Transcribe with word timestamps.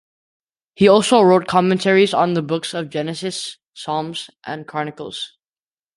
He 0.73 0.87
also 0.87 1.21
wrote 1.21 1.45
commentaries 1.45 2.11
on 2.11 2.33
the 2.33 2.41
books 2.41 2.73
of 2.73 2.89
Genesis, 2.89 3.59
Psalms, 3.75 4.31
and 4.43 4.65
Chronicles. 4.67 5.37